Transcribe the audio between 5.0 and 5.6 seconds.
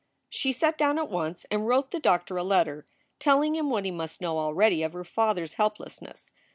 father s